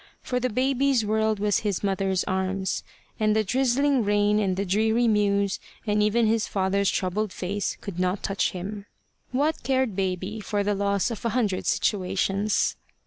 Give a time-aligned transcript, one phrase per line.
[0.23, 2.83] For the baby's world was his mother's arms;
[3.19, 7.99] and the drizzling rain, and the dreary mews, and even his father's troubled face could
[7.99, 8.87] not touch him.
[9.31, 12.77] What cared baby for the loss of a hundred situations?